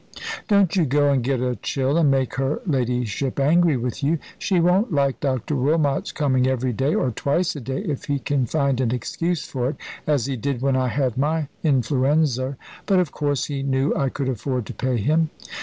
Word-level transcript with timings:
"Don't 0.47 0.75
you 0.75 0.83
go 0.83 1.11
and 1.11 1.23
get 1.23 1.41
a 1.41 1.57
chill 1.57 1.95
and 1.95 2.09
make 2.09 2.33
her 2.37 2.59
ladyship 2.65 3.39
angry 3.39 3.77
with 3.77 4.03
you. 4.03 4.17
She 4.39 4.59
won't 4.59 4.91
like 4.91 5.19
Dr. 5.19 5.55
Wilmot's 5.55 6.11
coming 6.11 6.47
every 6.47 6.73
day, 6.73 6.95
or 6.95 7.11
twice 7.11 7.55
a 7.55 7.59
day 7.59 7.81
if 7.81 8.05
he 8.05 8.17
can 8.17 8.47
find 8.47 8.81
an 8.81 8.89
excuse 8.91 9.45
for 9.45 9.69
it 9.69 9.75
as 10.07 10.25
he 10.25 10.35
did 10.35 10.59
when 10.59 10.75
I 10.75 10.87
had 10.87 11.19
my 11.19 11.49
influenzer. 11.63 12.57
But, 12.87 12.97
of 12.99 13.11
course, 13.11 13.45
he 13.45 13.61
knew 13.61 13.93
I 13.95 14.09
could 14.09 14.27
afford 14.27 14.65
to 14.65 14.73
pay 14.73 14.97
him. 14.97 15.29